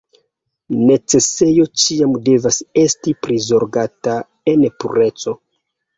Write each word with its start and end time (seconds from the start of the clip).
Necesejo 0.91 1.67
ĉiam 1.83 2.17
devas 2.29 2.59
esti 2.85 3.15
prizorgata 3.27 4.17
en 4.55 4.67
pureco. 4.81 5.37